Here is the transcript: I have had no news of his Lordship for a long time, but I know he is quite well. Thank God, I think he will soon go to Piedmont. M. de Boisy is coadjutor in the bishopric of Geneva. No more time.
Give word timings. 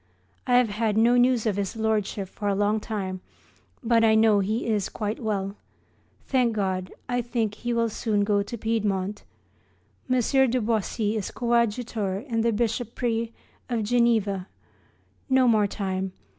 I 0.47 0.57
have 0.57 0.69
had 0.69 0.97
no 0.97 1.15
news 1.15 1.45
of 1.45 1.57
his 1.57 1.75
Lordship 1.75 2.27
for 2.27 2.47
a 2.47 2.55
long 2.55 2.79
time, 2.79 3.21
but 3.83 4.03
I 4.03 4.15
know 4.15 4.39
he 4.39 4.65
is 4.65 4.89
quite 4.89 5.19
well. 5.21 5.57
Thank 6.25 6.53
God, 6.53 6.91
I 7.07 7.21
think 7.21 7.53
he 7.53 7.71
will 7.71 7.87
soon 7.87 8.23
go 8.23 8.41
to 8.41 8.57
Piedmont. 8.57 9.23
M. 10.09 10.15
de 10.19 10.59
Boisy 10.59 11.15
is 11.17 11.29
coadjutor 11.29 12.17
in 12.27 12.41
the 12.41 12.51
bishopric 12.51 13.31
of 13.69 13.83
Geneva. 13.83 14.47
No 15.29 15.47
more 15.47 15.67
time. 15.67 16.13